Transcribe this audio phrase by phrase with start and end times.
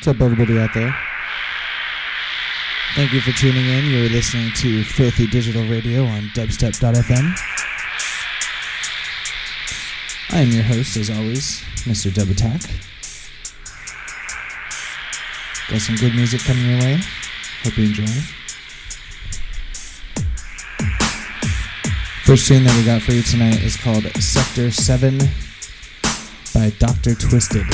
[0.00, 0.96] What's up, everybody out there?
[2.94, 3.84] Thank you for tuning in.
[3.84, 7.36] You're listening to Filthy Digital Radio on dubstep.fm.
[10.30, 12.14] I am your host, as always, Mr.
[12.14, 12.62] Dub A Tak.
[15.68, 16.98] Got some good music coming your way.
[17.64, 18.06] Hope you enjoy.
[22.24, 25.18] First tune that we got for you tonight is called Sector 7
[26.54, 27.14] by Dr.
[27.14, 27.66] Twisted.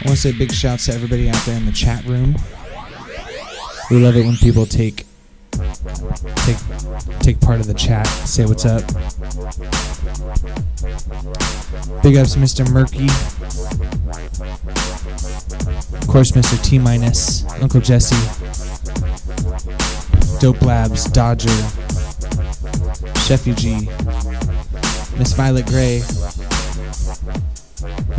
[0.00, 2.36] I want to say big shouts to everybody out there in the chat room.
[3.90, 5.06] We love it when people take
[6.36, 6.56] take
[7.18, 8.86] take part of the chat, say what's up.
[12.02, 12.70] Big ups, Mr.
[12.70, 13.06] Murky.
[15.98, 16.62] Of course, Mr.
[16.62, 18.14] T minus, Uncle Jesse,
[20.38, 21.48] Dope Labs, Dodger,
[23.26, 23.88] Sheffy G,
[25.18, 26.02] Miss Violet Gray.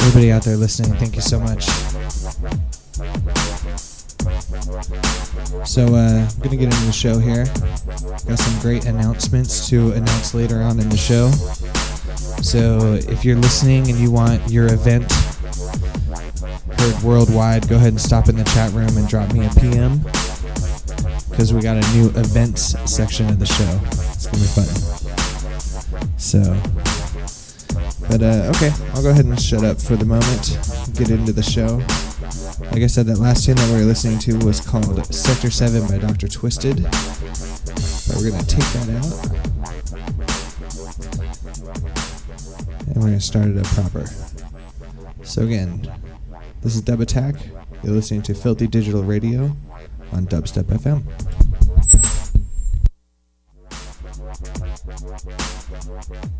[0.01, 1.65] Everybody out there listening, thank you so much.
[5.67, 7.45] So, uh, I'm gonna get into the show here.
[8.27, 11.29] Got some great announcements to announce later on in the show.
[12.41, 15.11] So, if you're listening and you want your event
[16.79, 19.99] heard worldwide, go ahead and stop in the chat room and drop me a PM
[21.29, 23.79] because we got a new events section of the show.
[24.13, 24.65] It's gonna be fun.
[26.17, 26.41] So,
[28.09, 30.57] but uh, okay, I'll go ahead and shut up for the moment.
[30.97, 31.77] Get into the show.
[32.71, 35.87] Like I said, that last tune that we were listening to was called Sector 7
[35.87, 36.27] by Dr.
[36.27, 36.83] Twisted.
[36.83, 39.13] But we're going to take that out.
[42.87, 44.05] And we're going to start it up proper.
[45.23, 45.91] So, again,
[46.61, 47.35] this is Dub A Tak.
[47.83, 49.55] You're listening to Filthy Digital Radio
[50.11, 51.03] on Dubstep FM.
[56.11, 56.39] Yeah.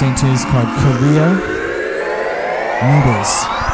[0.00, 1.34] listening to is called Korea
[2.84, 3.67] Noodles.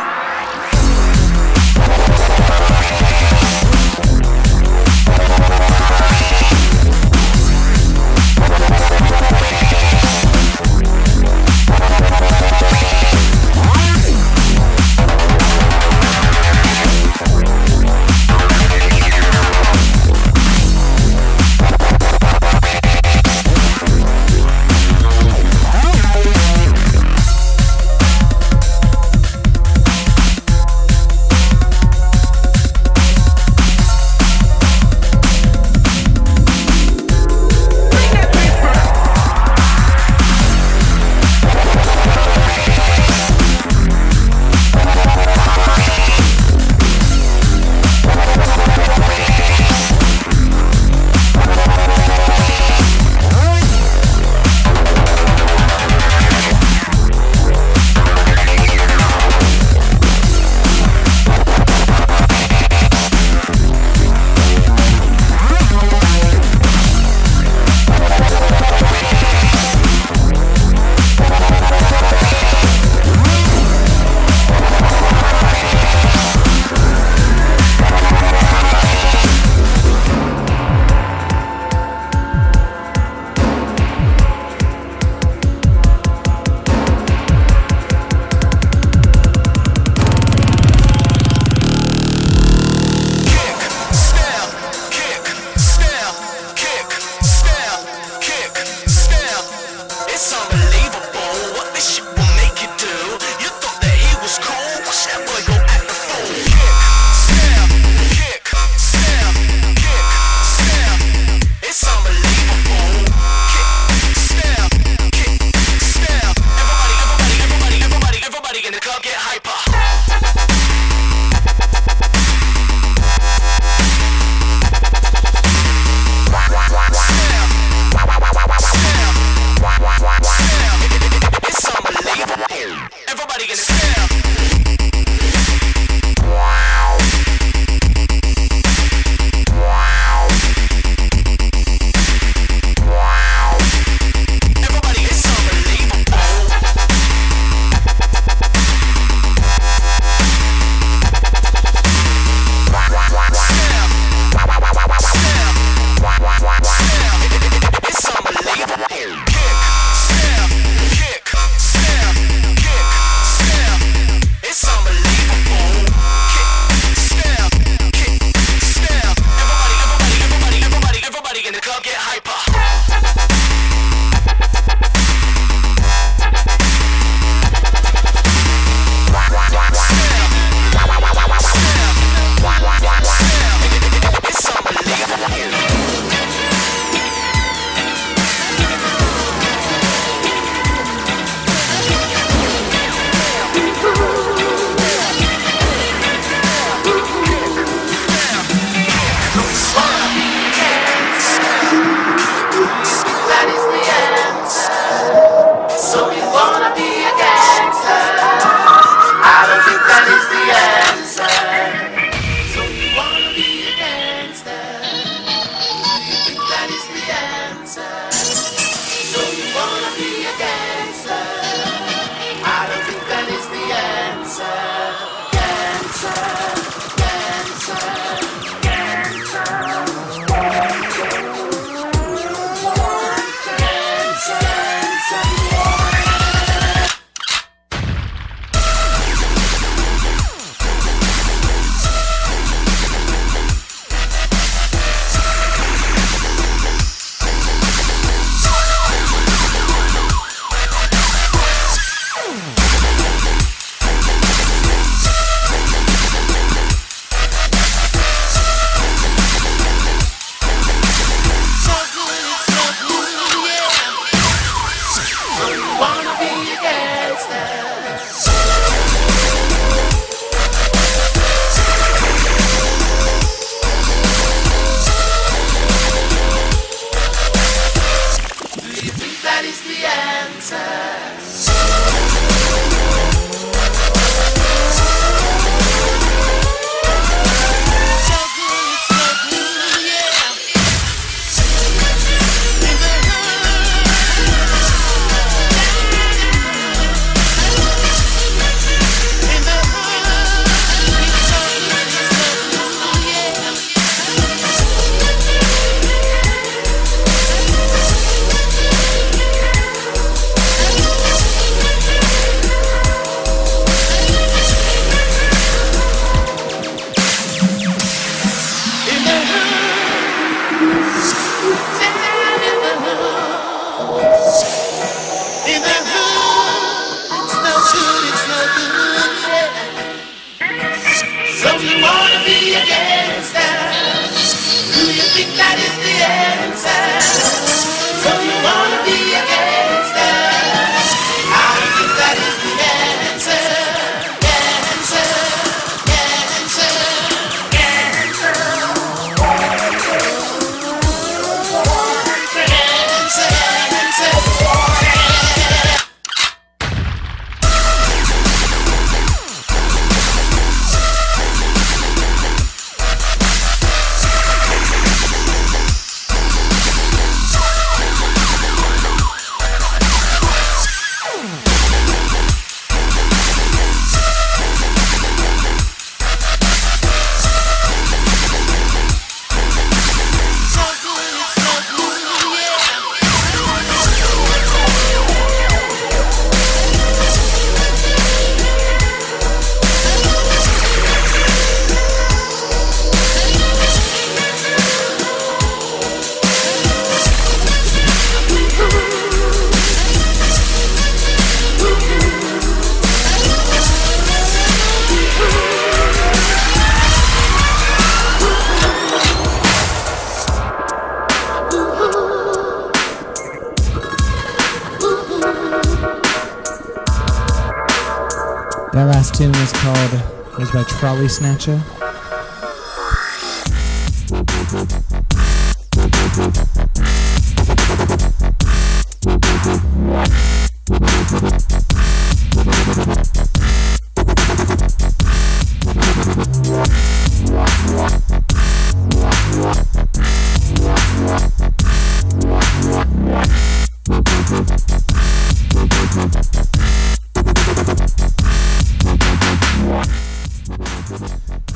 [419.14, 419.92] Tune was called
[420.40, 421.83] was by Trolley Snatcha.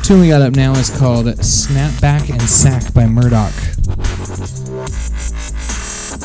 [0.09, 3.53] Tune we got up now is called Snapback and Sack by Murdoch.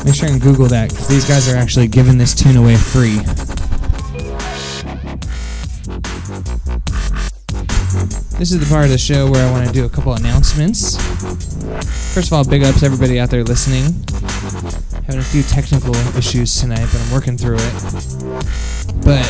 [0.06, 3.18] Make sure and Google that because these guys are actually giving this tune away free.
[8.38, 10.96] This is the part of the show where I want to do a couple announcements.
[12.14, 13.92] First of all, big ups everybody out there listening.
[15.04, 17.74] Having a few technical issues tonight, but I'm working through it.
[19.04, 19.28] But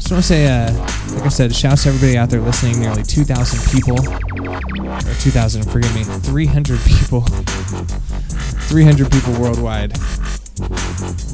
[0.00, 2.80] just want to say, uh, like I said, shouts to everybody out there listening.
[2.80, 9.96] Nearly 2,000 people, or 2,000, forgive me, 300 people, 300 people worldwide.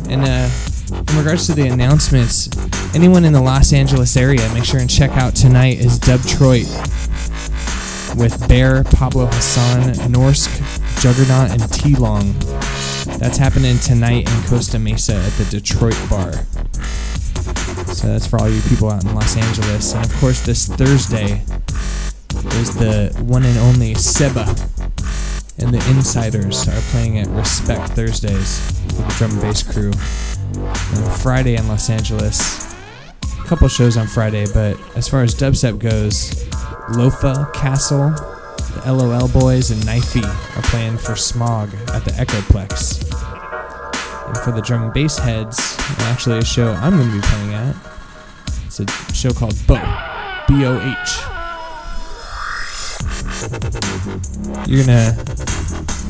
[0.08, 0.50] And uh,
[0.92, 2.48] in regards to the announcements,
[2.94, 6.68] anyone in the Los Angeles area, make sure and check out tonight is Dubtroit
[8.16, 10.50] with Bear, Pablo Hassan, Norsk,
[11.00, 12.32] Juggernaut, and T Long.
[13.18, 16.32] That's happening tonight in Costa Mesa at the Detroit Bar.
[18.00, 19.94] So that's for all you people out in Los Angeles.
[19.94, 21.42] And of course, this Thursday
[22.54, 24.46] is the one and only Seba
[25.58, 29.92] and the Insiders are playing at Respect Thursdays with the drum and bass crew.
[29.92, 32.74] And Friday in Los Angeles,
[33.22, 36.30] a couple shows on Friday, but as far as dubstep goes,
[36.92, 38.12] Lofa, Castle,
[38.82, 40.24] the LOL Boys, and Knifey
[40.56, 43.19] are playing for Smog at the Echoplex.
[44.44, 47.76] For the drum and bass heads, actually a show I'm going to be playing at.
[48.64, 49.74] It's a show called Bo,
[50.48, 51.20] B O H.
[54.66, 55.12] You're gonna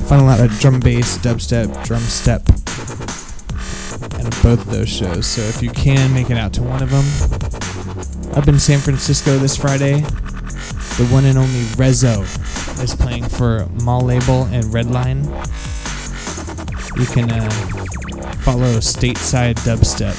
[0.06, 2.42] find a lot of drum bass, dubstep, drum step
[4.20, 5.26] at both of those shows.
[5.26, 7.06] So if you can make it out to one of them,
[8.36, 12.22] up in San Francisco this Friday, the one and only Rezo
[12.82, 15.26] is playing for Mall Label and Redline.
[17.00, 17.48] You can uh,
[18.42, 20.14] follow Stateside Dubstep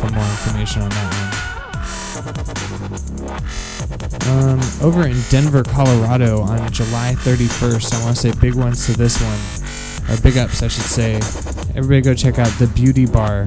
[0.00, 1.12] for more information on that
[4.26, 4.28] one.
[4.28, 8.94] Um, over in Denver, Colorado on July 31st, I want to say big ones to
[8.94, 9.38] this one,
[10.10, 11.14] or big ups, I should say.
[11.76, 13.46] Everybody go check out the Beauty Bar.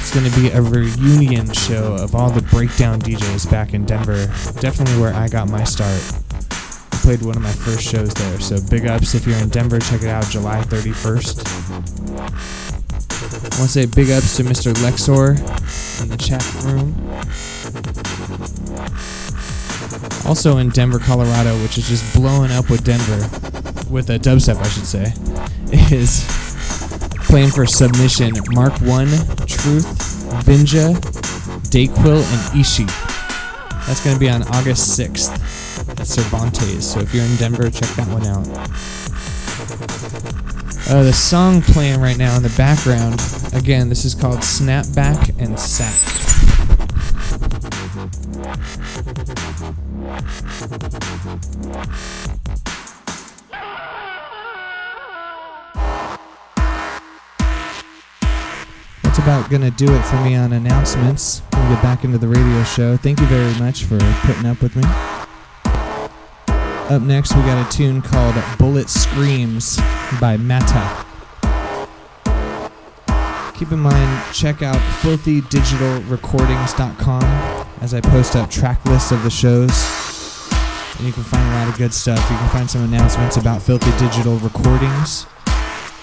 [0.00, 4.28] It's going to be a reunion show of all the breakdown DJs back in Denver.
[4.60, 6.00] Definitely where I got my start.
[7.08, 10.02] Played one of my first shows there, so big ups if you're in Denver, check
[10.02, 11.38] it out July 31st.
[13.30, 14.74] I want to say big ups to Mr.
[14.82, 15.30] Lexor
[16.02, 16.94] in the chat room.
[20.28, 23.16] Also in Denver, Colorado, which is just blowing up with Denver,
[23.90, 25.10] with a dubstep, I should say,
[25.96, 26.26] is
[27.24, 29.08] playing for submission Mark 1,
[29.46, 29.86] Truth,
[30.44, 30.94] Vinja,
[31.70, 32.84] Dayquil, and Ishi.
[33.86, 35.57] That's going to be on August 6th
[35.98, 36.92] at Cervantes.
[36.92, 38.46] So if you're in Denver, check that one out.
[40.90, 43.20] Uh, the song playing right now in the background,
[43.52, 45.94] again, this is called Snapback and Sack.
[59.02, 61.42] That's about going to do it for me on announcements.
[61.52, 62.96] We'll get back into the radio show.
[62.96, 65.17] Thank you very much for putting up with me.
[66.90, 69.76] Up next, we got a tune called Bullet Screams
[70.18, 71.04] by Mata.
[73.54, 77.22] Keep in mind, check out filthydigitalrecordings.com
[77.82, 79.68] as I post up track lists of the shows.
[80.96, 82.20] And you can find a lot of good stuff.
[82.30, 85.26] You can find some announcements about Filthy Digital Recordings.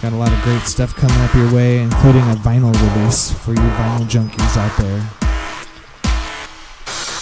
[0.04, 3.54] Got a lot of great stuff coming up your way, including a vinyl release for
[3.54, 5.25] you vinyl junkies out there.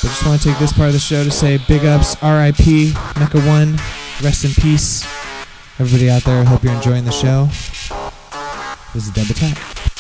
[0.04, 2.94] But just want to take this part of the show to say big ups, RIP,
[3.18, 3.78] Mecca One,
[4.22, 5.02] rest in peace.
[5.80, 7.46] Everybody out there, hope you're enjoying the show.
[8.94, 9.93] This is Dub A Tak.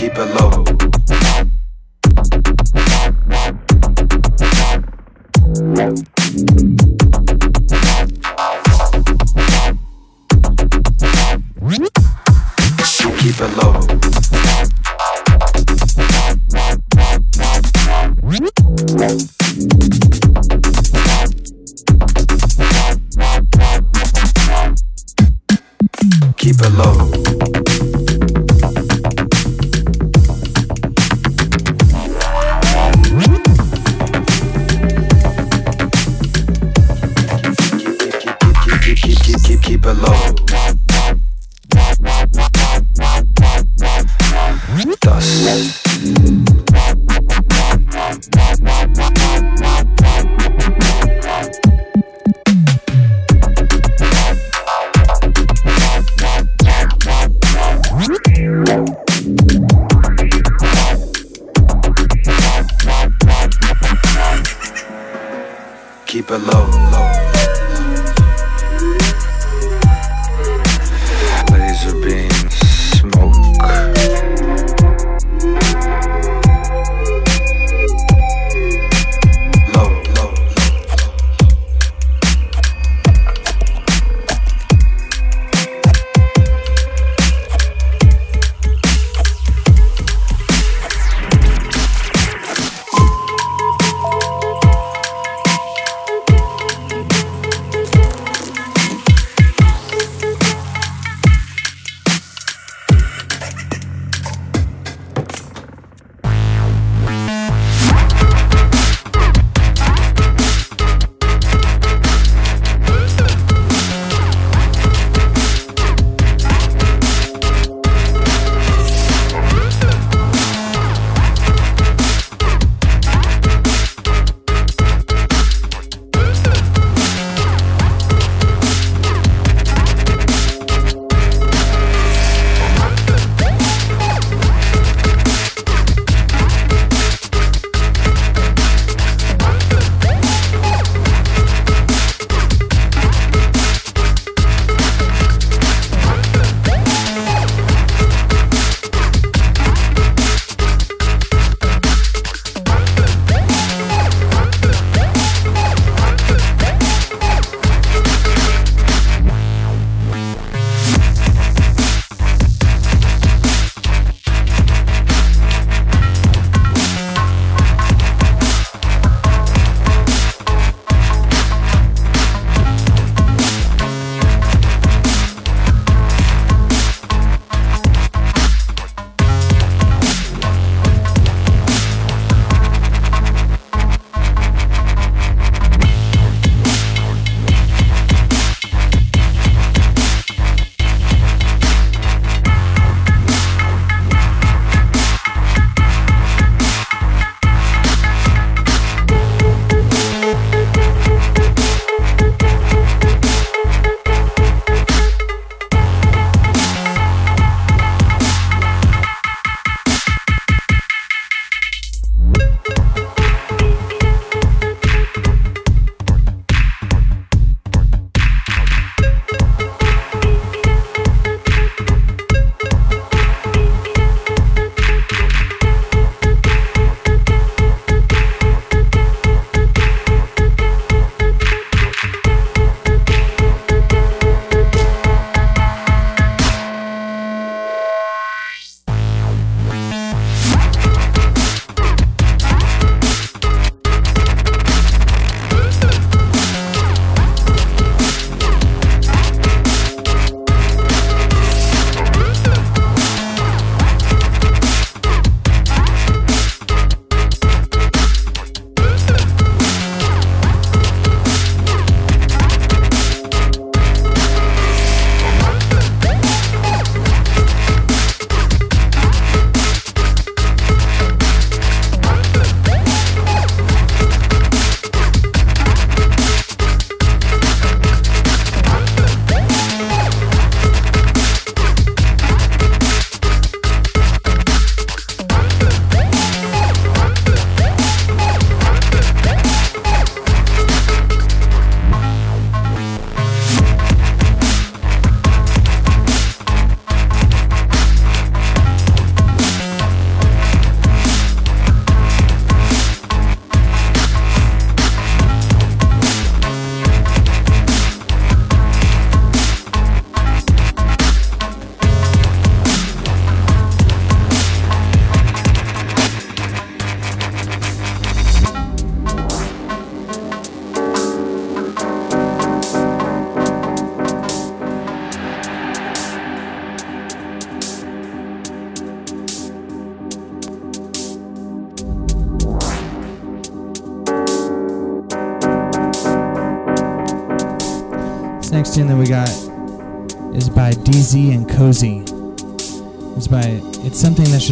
[0.00, 0.79] keep it low.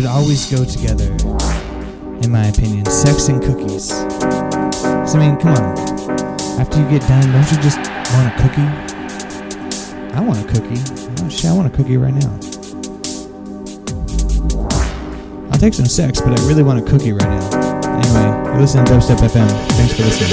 [0.08, 1.04] Always go together,
[2.22, 2.84] in my opinion.
[2.86, 3.92] Sex and cookies.
[3.92, 5.78] 'Cause, I mean, come on.
[6.60, 7.78] After you get done, don't you just
[8.12, 8.68] want a cookie?
[10.16, 10.80] I want a cookie.
[11.22, 12.30] Oh shit, I want a cookie right now.
[15.52, 17.48] I'll take some sex, but I really want a cookie right now.
[17.98, 19.48] Anyway, you're listening to Dubstep FM.
[19.76, 20.30] Thanks for listening.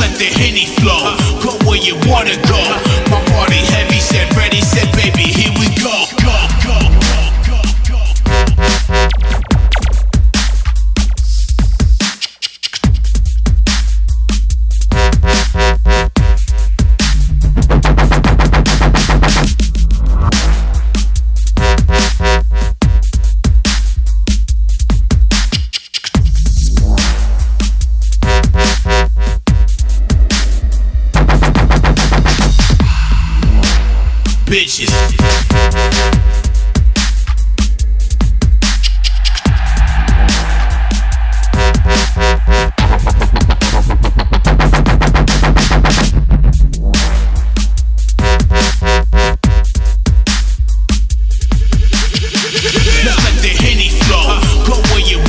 [0.00, 1.16] Let the henny flow.
[1.42, 2.60] Go where you wanna go.
[3.10, 3.20] My
[3.72, 4.00] heavy,
[4.36, 4.60] ready,
[4.94, 5.94] baby, here we go,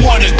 [0.01, 0.38] wanna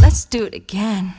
[0.00, 1.14] Let's do it again.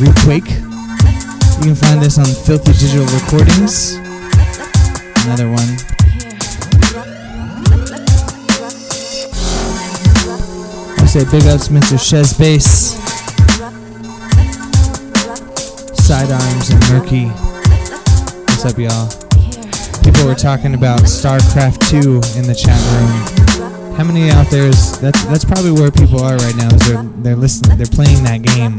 [0.00, 0.50] Rub It Requake.
[1.58, 3.96] You can find this on Filthy Digital Recordings.
[5.26, 5.76] Another one.
[11.06, 11.98] Say big ups, Mr.
[11.98, 12.94] Shez Bass,
[16.06, 17.26] Sidearms, and Murky.
[18.46, 19.10] What's up, y'all?
[20.04, 21.98] People were talking about StarCraft 2
[22.38, 23.96] in the chat room.
[23.96, 27.02] How many out there is that's that's probably where people are right now is they're
[27.02, 28.76] they're listening they're playing that game.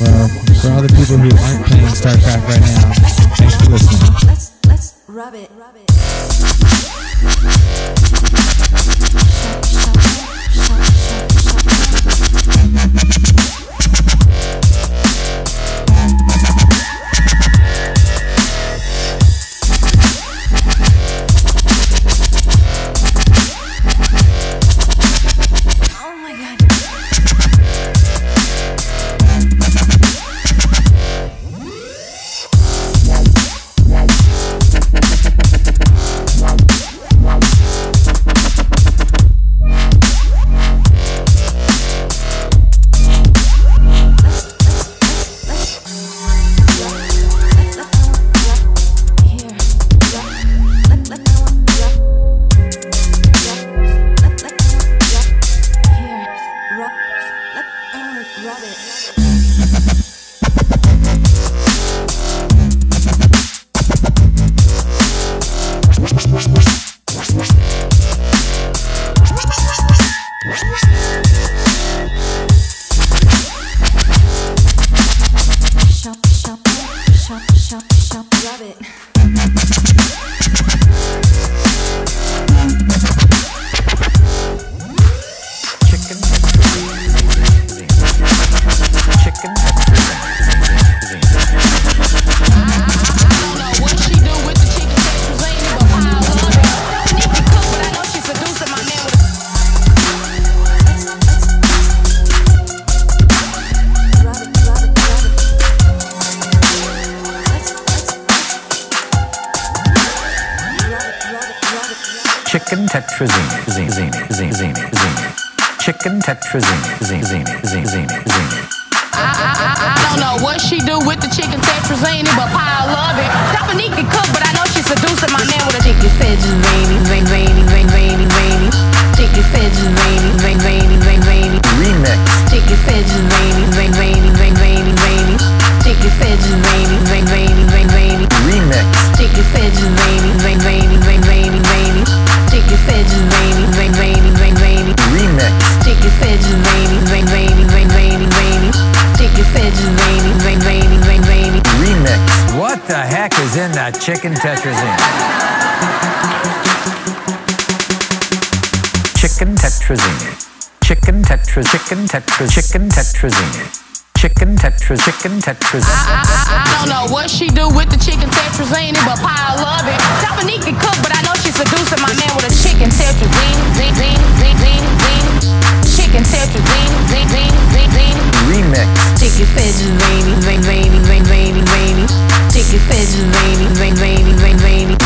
[0.00, 0.28] Well,
[0.62, 2.92] for all the people who aren't playing StarCraft right now,
[3.36, 4.00] thanks for listening.
[4.26, 5.50] Let's let's rub it.
[5.56, 7.61] Rub it.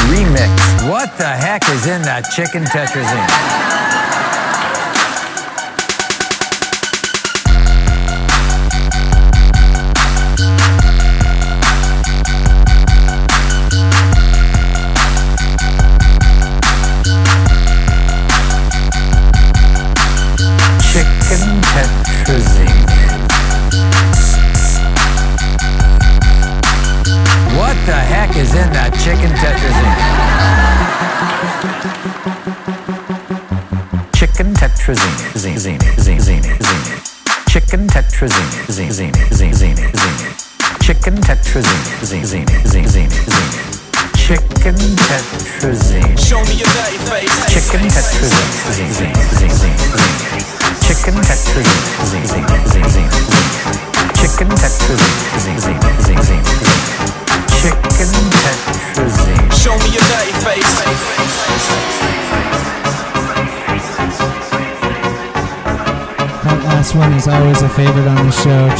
[0.07, 3.62] Remix What the heck is in that chicken tetrazzini?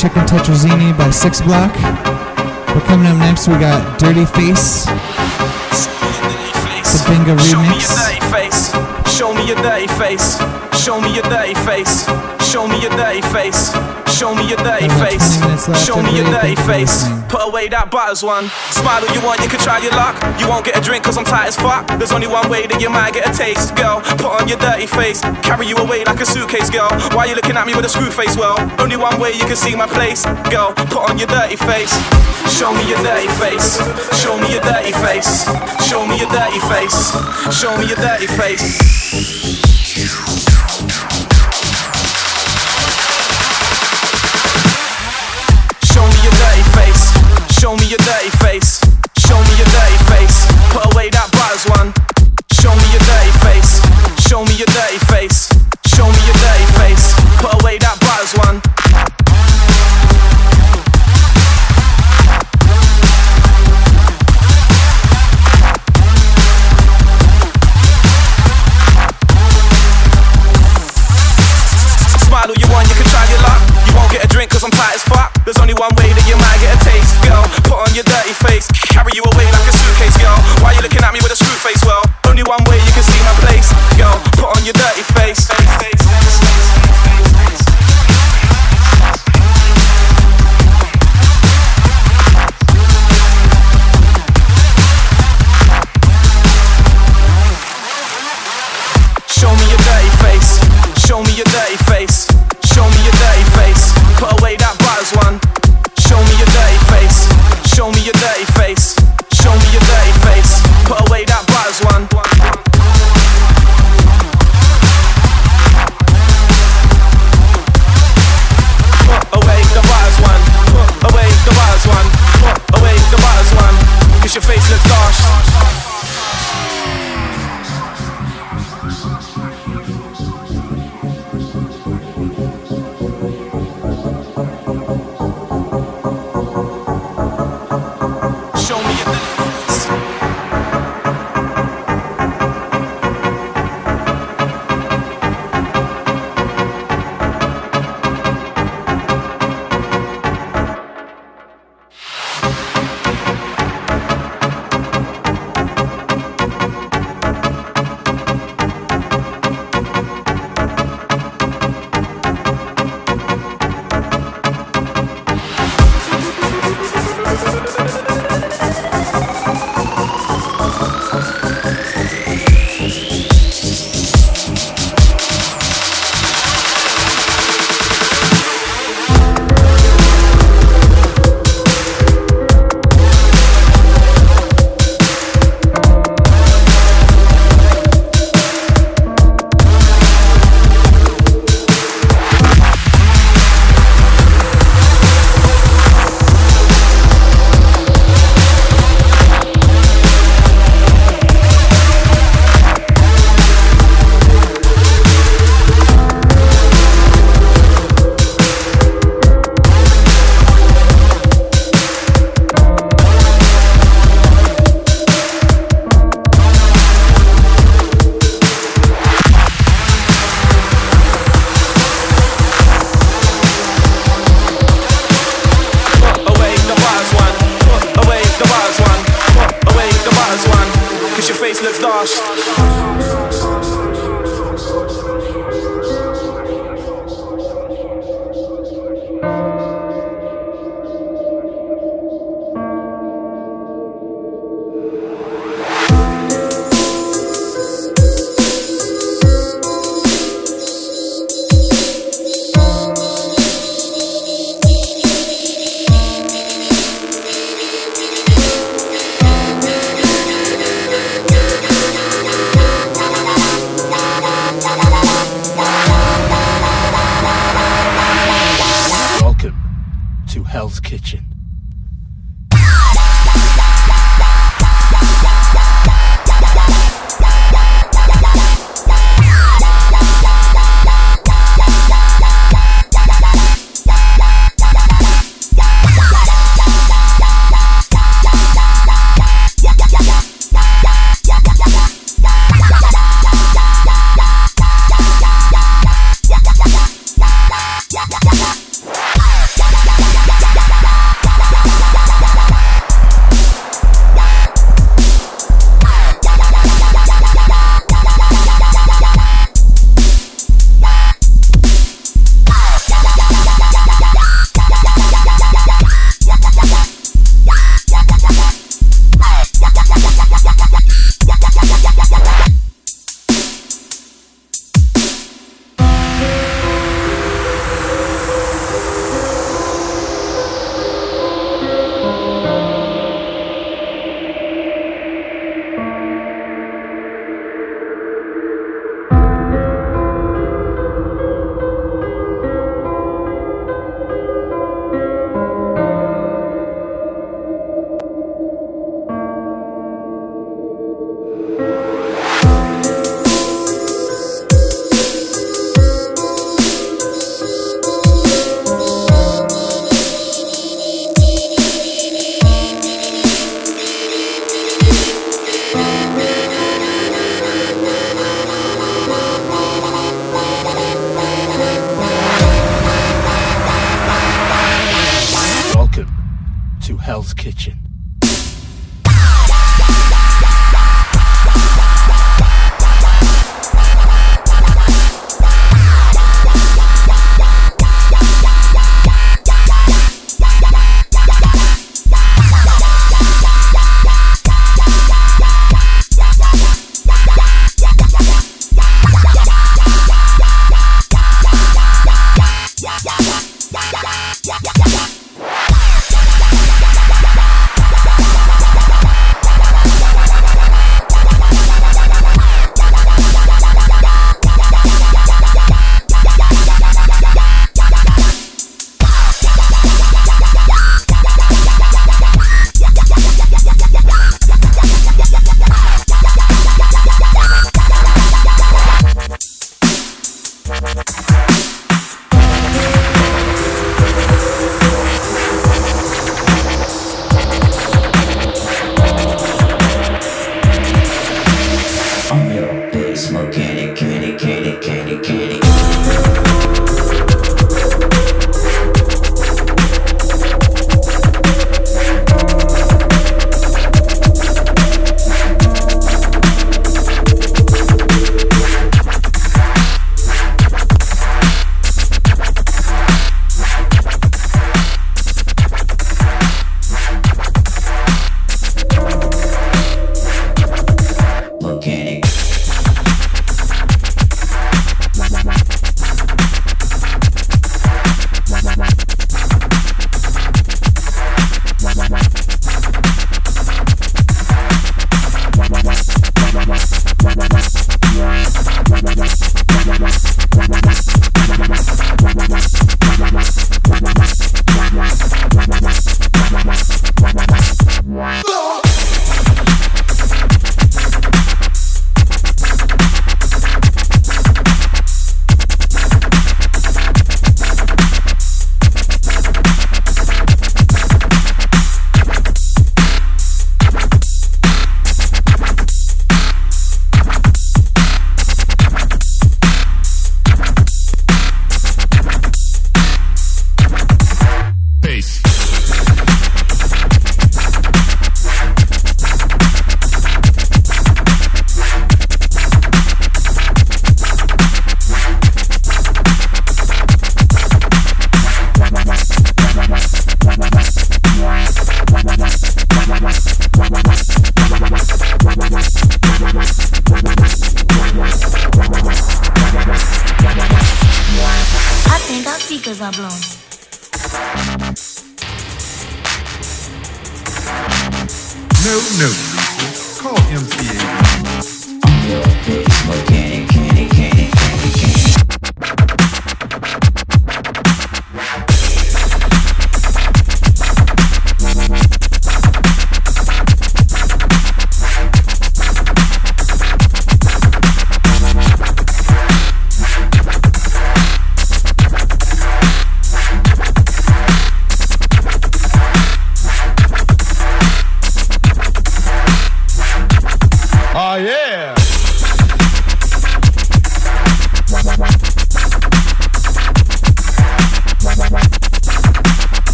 [0.00, 1.74] Chicken Tetrazzini by Six Block.
[1.74, 4.86] But coming up next, we got Dirty Face.
[4.86, 4.92] The
[7.06, 7.84] Bingo remix.
[9.14, 10.38] Show me your dirty face.
[10.82, 12.06] Show me your dirty face.
[12.50, 13.74] Show me your dirty face.
[14.20, 15.40] Show me your dirty face.
[15.80, 17.08] Show me your dirty face.
[17.32, 18.52] Put away that bottles one.
[18.68, 20.12] Smile all you want, you can try your luck.
[20.36, 21.88] You won't get a drink cause I'm tight as fuck.
[21.96, 24.04] There's only one way that you might get a taste, girl.
[24.20, 25.24] Put on your dirty face.
[25.40, 26.92] Carry you away like a suitcase, girl.
[27.16, 28.36] Why you looking at me with a screw face?
[28.36, 30.76] Well, only one way you can see my place, girl.
[30.92, 31.96] Put on your dirty face.
[32.52, 33.80] Show me your dirty face.
[34.20, 35.48] Show me your dirty face.
[35.88, 37.16] Show me your dirty face.
[37.56, 39.49] Show me your dirty face.
[48.40, 48.79] face.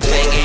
[0.00, 0.41] Bang it.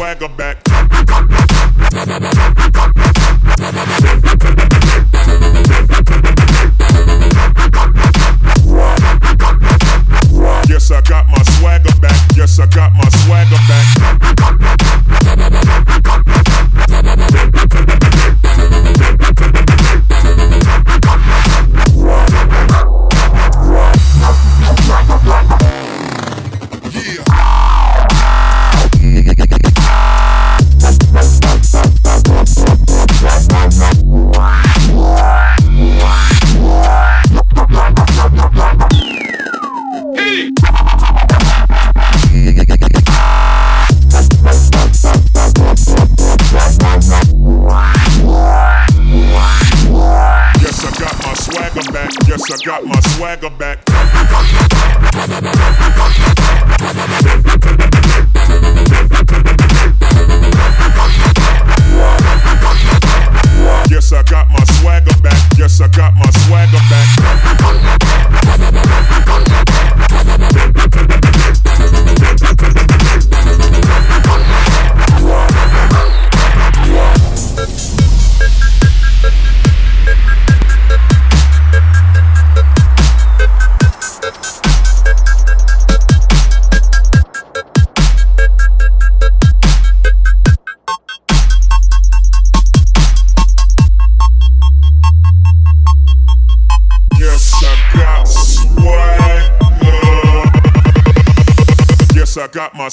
[0.00, 0.69] Swagger back.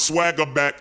[0.07, 0.79] Swagger back.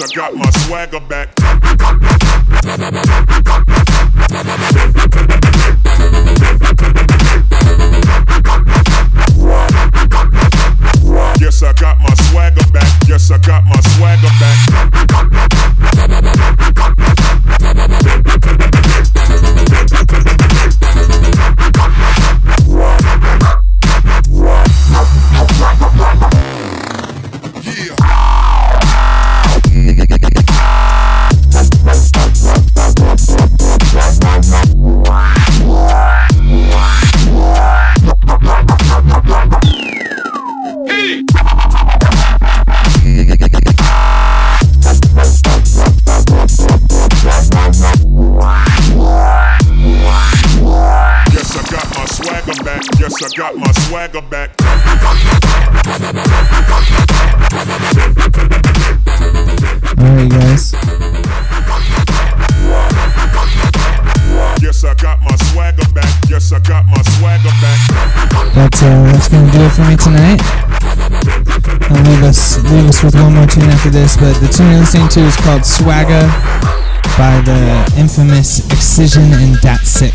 [0.00, 1.37] I got my swagger back.
[74.20, 76.26] But the tune you're listening to is called Swagger
[77.16, 80.12] by the infamous Excision and Datsik.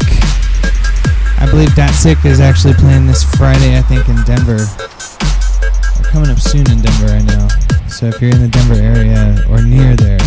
[1.40, 4.60] I believe Datsik is actually playing this Friday, I think, in Denver.
[4.60, 7.48] They're coming up soon in Denver, I know.
[7.88, 10.20] So if you're in the Denver area or near there,